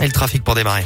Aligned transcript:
Et 0.00 0.06
le 0.06 0.12
trafic 0.12 0.42
pour 0.42 0.54
démarrer. 0.54 0.84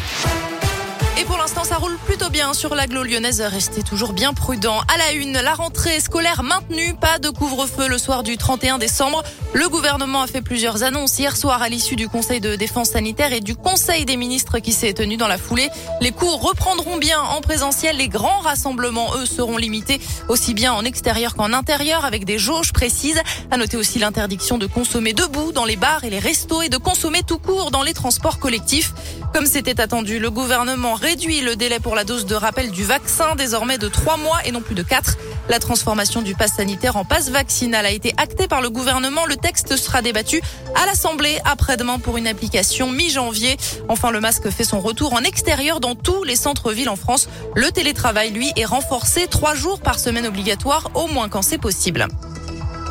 Et 1.18 1.24
pour 1.24 1.38
l'instant, 1.38 1.64
ça 1.64 1.76
roule 1.76 1.96
plutôt 2.04 2.28
bien 2.28 2.52
sur 2.52 2.74
l'agglo 2.74 3.02
lyonnaise. 3.02 3.40
Restez 3.40 3.82
toujours 3.82 4.12
bien 4.12 4.34
prudent. 4.34 4.80
À 4.80 4.98
la 4.98 5.12
une, 5.12 5.32
la 5.32 5.54
rentrée 5.54 5.98
scolaire 5.98 6.42
maintenue. 6.42 6.94
Pas 6.94 7.18
de 7.18 7.30
couvre-feu 7.30 7.88
le 7.88 7.96
soir 7.96 8.22
du 8.22 8.36
31 8.36 8.76
décembre. 8.76 9.22
Le 9.54 9.66
gouvernement 9.70 10.20
a 10.20 10.26
fait 10.26 10.42
plusieurs 10.42 10.82
annonces 10.82 11.18
hier 11.18 11.34
soir 11.34 11.62
à 11.62 11.70
l'issue 11.70 11.96
du 11.96 12.06
Conseil 12.10 12.40
de 12.40 12.54
défense 12.54 12.90
sanitaire 12.90 13.32
et 13.32 13.40
du 13.40 13.56
Conseil 13.56 14.04
des 14.04 14.18
ministres 14.18 14.58
qui 14.58 14.74
s'est 14.74 14.92
tenu 14.92 15.16
dans 15.16 15.26
la 15.26 15.38
foulée. 15.38 15.70
Les 16.02 16.12
cours 16.12 16.42
reprendront 16.42 16.98
bien 16.98 17.18
en 17.18 17.40
présentiel. 17.40 17.96
Les 17.96 18.08
grands 18.08 18.40
rassemblements, 18.40 19.16
eux, 19.16 19.24
seront 19.24 19.56
limités 19.56 20.02
aussi 20.28 20.52
bien 20.52 20.74
en 20.74 20.84
extérieur 20.84 21.34
qu'en 21.34 21.54
intérieur 21.54 22.04
avec 22.04 22.26
des 22.26 22.38
jauges 22.38 22.74
précises. 22.74 23.22
À 23.50 23.56
noter 23.56 23.78
aussi 23.78 23.98
l'interdiction 23.98 24.58
de 24.58 24.66
consommer 24.66 25.14
debout 25.14 25.52
dans 25.52 25.64
les 25.64 25.76
bars 25.76 26.04
et 26.04 26.10
les 26.10 26.18
restos 26.18 26.60
et 26.60 26.68
de 26.68 26.76
consommer 26.76 27.22
tout 27.22 27.38
court 27.38 27.70
dans 27.70 27.82
les 27.82 27.94
transports 27.94 28.38
collectifs. 28.38 28.92
Comme 29.32 29.46
c'était 29.46 29.80
attendu, 29.80 30.18
le 30.18 30.30
gouvernement 30.30 30.94
réduit 30.94 31.40
le 31.40 31.56
délai 31.56 31.78
pour 31.78 31.94
la 31.94 32.04
dose 32.04 32.26
de 32.26 32.34
rappel 32.34 32.70
du 32.70 32.84
vaccin, 32.84 33.34
désormais 33.36 33.78
de 33.78 33.88
trois 33.88 34.16
mois 34.16 34.38
et 34.44 34.52
non 34.52 34.60
plus 34.60 34.74
de 34.74 34.82
quatre. 34.82 35.16
La 35.48 35.58
transformation 35.58 36.22
du 36.22 36.34
pass 36.34 36.54
sanitaire 36.54 36.96
en 36.96 37.04
passe 37.04 37.30
vaccinal 37.30 37.86
a 37.86 37.90
été 37.90 38.14
actée 38.16 38.48
par 38.48 38.60
le 38.60 38.70
gouvernement. 38.70 39.26
Le 39.26 39.36
texte 39.36 39.76
sera 39.76 40.02
débattu 40.02 40.40
à 40.74 40.86
l'Assemblée 40.86 41.38
après-demain 41.44 41.98
pour 41.98 42.16
une 42.16 42.26
application 42.26 42.90
mi-janvier. 42.90 43.56
Enfin, 43.88 44.10
le 44.10 44.20
masque 44.20 44.50
fait 44.50 44.64
son 44.64 44.80
retour 44.80 45.12
en 45.12 45.22
extérieur 45.22 45.80
dans 45.80 45.94
tous 45.94 46.24
les 46.24 46.36
centres-villes 46.36 46.88
en 46.88 46.96
France. 46.96 47.28
Le 47.54 47.70
télétravail, 47.70 48.30
lui, 48.30 48.52
est 48.56 48.64
renforcé 48.64 49.26
trois 49.28 49.54
jours 49.54 49.80
par 49.80 49.98
semaine 49.98 50.26
obligatoire, 50.26 50.90
au 50.94 51.06
moins 51.06 51.28
quand 51.28 51.42
c'est 51.42 51.58
possible. 51.58 52.08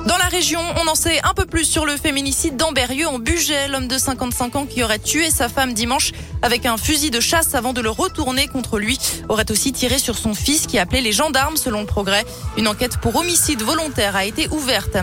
Dans 0.06 0.18
la 0.18 0.26
région, 0.26 0.62
on 0.80 0.88
en 0.88 0.94
sait 0.94 1.20
un 1.24 1.34
peu 1.34 1.46
plus 1.46 1.66
sur 1.66 1.84
le 1.84 1.98
féminicide 1.98 2.58
d'Amberieux 2.58 3.08
en 3.08 3.18
Bugey, 3.18 3.68
l'homme 3.68 3.88
de 3.88 3.98
55 3.98 4.56
ans 4.56 4.66
qui 4.68 4.84
aurait 4.84 5.00
tué 5.00 5.32
sa 5.32 5.50
femme 5.50 5.74
dimanche 5.74 6.12
avec 6.44 6.68
un 6.68 6.78
fusil 6.78 7.10
de 7.10 7.20
chasse 7.20 7.56
avant 7.56 7.74
de 7.74 7.82
le 7.82 7.90
retourner 7.90 8.48
contre 8.48 8.78
lui, 8.78 9.00
aurait 9.30 9.50
aussi 9.50 9.74
tiré 9.74 9.98
sur 9.98 10.16
son 10.16 10.36
fils 10.36 10.68
qui 10.68 10.78
appelait 10.78 11.02
les 11.02 11.12
gendarmes 11.12 11.58
selon 11.58 11.80
le 11.80 11.88
progrès. 11.88 12.24
Une 12.56 12.68
enquête 12.68 12.98
pour 12.98 13.16
homicide 13.16 13.64
volontaire 13.64 14.16
a 14.16 14.26
été 14.26 14.48
ouverte. 14.50 14.96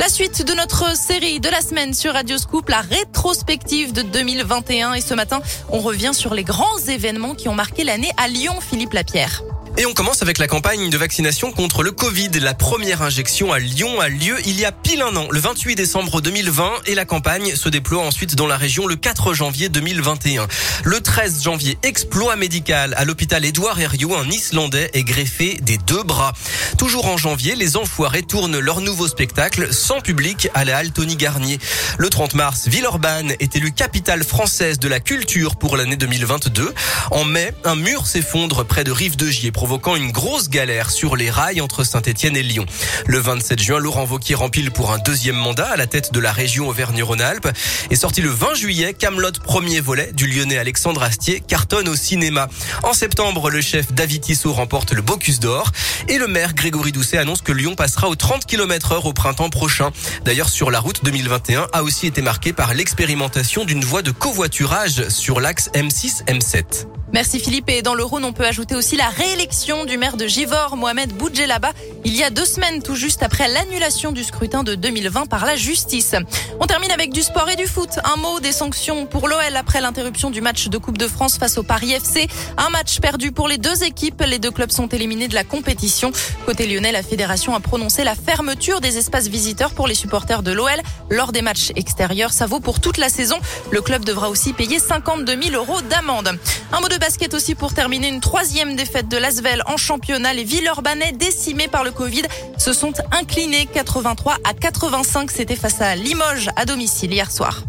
La 0.00 0.08
suite 0.08 0.44
de 0.44 0.54
notre 0.54 0.96
série 0.96 1.38
de 1.38 1.48
la 1.48 1.60
semaine 1.60 1.94
sur 1.94 2.14
Radio 2.14 2.36
Scoop, 2.36 2.68
la 2.68 2.80
rétrospective 2.80 3.92
de 3.92 4.02
2021. 4.02 4.94
Et 4.94 5.00
ce 5.00 5.14
matin, 5.14 5.40
on 5.68 5.78
revient 5.78 6.14
sur 6.14 6.34
les 6.34 6.42
grands 6.42 6.78
événements 6.88 7.36
qui 7.36 7.48
ont 7.48 7.54
marqué 7.54 7.84
l'année 7.84 8.10
à 8.16 8.26
Lyon, 8.26 8.54
Philippe 8.60 8.94
Lapierre. 8.94 9.42
Et 9.78 9.86
on 9.86 9.94
commence 9.94 10.20
avec 10.20 10.36
la 10.36 10.48
campagne 10.48 10.90
de 10.90 10.98
vaccination 10.98 11.50
contre 11.50 11.82
le 11.82 11.92
Covid. 11.92 12.28
La 12.40 12.52
première 12.52 13.00
injection 13.00 13.54
à 13.54 13.58
Lyon 13.58 14.00
a 14.00 14.08
lieu 14.08 14.36
il 14.44 14.60
y 14.60 14.66
a 14.66 14.72
pile 14.72 15.00
un 15.00 15.16
an, 15.16 15.28
le 15.30 15.40
28 15.40 15.74
décembre 15.76 16.20
2020, 16.20 16.82
et 16.86 16.94
la 16.94 17.06
campagne 17.06 17.56
se 17.56 17.70
déploie 17.70 18.02
ensuite 18.02 18.34
dans 18.34 18.46
la 18.46 18.58
région 18.58 18.86
le 18.86 18.96
4 18.96 19.32
janvier 19.32 19.70
2021. 19.70 20.46
Le 20.84 21.00
13 21.00 21.42
janvier, 21.42 21.78
exploit 21.82 22.36
médical 22.36 22.92
à 22.98 23.06
l'hôpital 23.06 23.46
Édouard 23.46 23.80
Herriot, 23.80 24.14
un 24.14 24.28
Islandais 24.28 24.90
est 24.92 25.04
greffé 25.04 25.58
des 25.62 25.78
deux 25.78 26.02
bras. 26.02 26.34
Toujours 26.76 27.06
en 27.06 27.16
janvier, 27.16 27.54
les 27.54 27.78
Enfoirés 27.78 28.24
tournent 28.24 28.58
leur 28.58 28.82
nouveau 28.82 29.08
spectacle 29.08 29.72
sans 29.72 30.02
public 30.02 30.50
à 30.52 30.66
la 30.66 30.76
halle 30.76 30.92
Tony 30.92 31.16
Garnier. 31.16 31.58
Le 31.96 32.10
30 32.10 32.34
mars, 32.34 32.68
Villeurbanne 32.68 33.32
est 33.40 33.56
élue 33.56 33.72
capitale 33.72 34.22
française 34.22 34.78
de 34.78 34.88
la 34.88 35.00
culture 35.00 35.56
pour 35.56 35.78
l'année 35.78 35.96
2022. 35.96 36.74
En 37.10 37.24
mai, 37.24 37.54
un 37.64 37.76
mur 37.76 38.06
s'effondre 38.06 38.66
près 38.66 38.84
de 38.84 38.92
Rive 38.92 39.16
de 39.16 39.28
Gier 39.28 39.50
provoquant 39.62 39.94
une 39.94 40.10
grosse 40.10 40.48
galère 40.48 40.90
sur 40.90 41.14
les 41.14 41.30
rails 41.30 41.60
entre 41.60 41.84
Saint-Etienne 41.84 42.36
et 42.36 42.42
Lyon. 42.42 42.66
Le 43.06 43.20
27 43.20 43.62
juin, 43.62 43.78
Laurent 43.78 44.04
Vauquier 44.04 44.34
rempile 44.34 44.72
pour 44.72 44.90
un 44.90 44.98
deuxième 44.98 45.36
mandat 45.36 45.68
à 45.68 45.76
la 45.76 45.86
tête 45.86 46.12
de 46.12 46.18
la 46.18 46.32
région 46.32 46.66
Auvergne-Rhône-Alpes. 46.66 47.48
Et 47.88 47.94
sorti 47.94 48.22
le 48.22 48.28
20 48.30 48.54
juillet, 48.54 48.92
Camelot 48.92 49.30
premier 49.44 49.78
volet 49.78 50.10
du 50.14 50.26
lyonnais 50.26 50.58
Alexandre 50.58 51.04
Astier 51.04 51.38
cartonne 51.38 51.88
au 51.88 51.94
cinéma. 51.94 52.48
En 52.82 52.92
septembre, 52.92 53.50
le 53.50 53.60
chef 53.60 53.92
David 53.92 54.22
Tissot 54.22 54.52
remporte 54.52 54.90
le 54.90 55.00
Bocuse 55.00 55.38
d'Or 55.38 55.70
et 56.08 56.18
le 56.18 56.26
maire 56.26 56.54
Grégory 56.54 56.90
Doucet 56.90 57.18
annonce 57.18 57.42
que 57.42 57.52
Lyon 57.52 57.76
passera 57.76 58.08
aux 58.08 58.16
30 58.16 58.46
km 58.46 58.90
heure 58.90 59.06
au 59.06 59.12
printemps 59.12 59.48
prochain. 59.48 59.92
D'ailleurs, 60.24 60.48
sur 60.48 60.72
la 60.72 60.80
route 60.80 61.04
2021 61.04 61.68
a 61.72 61.84
aussi 61.84 62.08
été 62.08 62.20
marqué 62.20 62.52
par 62.52 62.74
l'expérimentation 62.74 63.64
d'une 63.64 63.84
voie 63.84 64.02
de 64.02 64.10
covoiturage 64.10 65.08
sur 65.08 65.40
l'axe 65.40 65.70
M6-M7. 65.72 67.01
Merci 67.12 67.40
Philippe. 67.40 67.68
Et 67.68 67.82
dans 67.82 67.94
le 67.94 68.04
Rhône, 68.04 68.24
on 68.24 68.32
peut 68.32 68.46
ajouter 68.46 68.74
aussi 68.74 68.96
la 68.96 69.08
réélection 69.08 69.84
du 69.84 69.98
maire 69.98 70.16
de 70.16 70.26
Givor, 70.26 70.76
Mohamed 70.76 71.12
Boudjelaba, 71.12 71.72
il 72.04 72.16
y 72.16 72.24
a 72.24 72.30
deux 72.30 72.44
semaines, 72.44 72.82
tout 72.82 72.96
juste 72.96 73.22
après 73.22 73.48
l'annulation 73.48 74.10
du 74.12 74.24
scrutin 74.24 74.64
de 74.64 74.74
2020 74.74 75.26
par 75.26 75.46
la 75.46 75.54
justice. 75.54 76.16
On 76.58 76.66
termine 76.66 76.90
avec 76.90 77.12
du 77.12 77.22
sport 77.22 77.48
et 77.48 77.54
du 77.54 77.66
foot. 77.66 77.90
Un 78.04 78.16
mot 78.16 78.40
des 78.40 78.50
sanctions 78.50 79.06
pour 79.06 79.28
l'OL 79.28 79.56
après 79.56 79.80
l'interruption 79.80 80.30
du 80.30 80.40
match 80.40 80.68
de 80.68 80.78
Coupe 80.78 80.98
de 80.98 81.06
France 81.06 81.38
face 81.38 81.58
au 81.58 81.62
Paris 81.62 81.92
FC. 81.92 82.26
Un 82.56 82.70
match 82.70 82.98
perdu 82.98 83.30
pour 83.30 83.46
les 83.46 83.58
deux 83.58 83.84
équipes. 83.84 84.22
Les 84.26 84.38
deux 84.38 84.50
clubs 84.50 84.70
sont 84.70 84.88
éliminés 84.88 85.28
de 85.28 85.34
la 85.34 85.44
compétition. 85.44 86.12
Côté 86.44 86.66
lyonnais, 86.66 86.92
la 86.92 87.02
fédération 87.02 87.54
a 87.54 87.60
prononcé 87.60 88.04
la 88.04 88.14
fermeture 88.14 88.80
des 88.80 88.98
espaces 88.98 89.28
visiteurs 89.28 89.74
pour 89.74 89.86
les 89.86 89.94
supporters 89.94 90.42
de 90.42 90.52
l'OL 90.52 90.80
lors 91.08 91.30
des 91.30 91.42
matchs 91.42 91.70
extérieurs. 91.76 92.32
Ça 92.32 92.46
vaut 92.46 92.60
pour 92.60 92.80
toute 92.80 92.96
la 92.98 93.10
saison. 93.10 93.36
Le 93.70 93.80
club 93.80 94.04
devra 94.04 94.28
aussi 94.28 94.54
payer 94.54 94.80
52 94.80 95.40
000 95.40 95.54
euros 95.54 95.82
d'amende. 95.82 96.36
Un 96.74 96.80
mot 96.80 96.88
de 96.88 96.96
basket 96.96 97.34
aussi 97.34 97.54
pour 97.54 97.74
terminer 97.74 98.08
une 98.08 98.20
troisième 98.20 98.76
défaite 98.76 99.06
de 99.08 99.18
l'Asvel 99.18 99.62
en 99.66 99.76
championnat. 99.76 100.32
Les 100.32 100.44
Villeurbanais 100.44 101.12
décimés 101.12 101.68
par 101.68 101.84
le 101.84 101.90
Covid 101.90 102.22
se 102.56 102.72
sont 102.72 102.94
inclinés 103.10 103.66
83 103.66 104.38
à 104.44 104.54
85. 104.54 105.30
C'était 105.30 105.56
face 105.56 105.82
à 105.82 105.94
Limoges 105.96 106.48
à 106.56 106.64
domicile 106.64 107.12
hier 107.12 107.30
soir. 107.30 107.64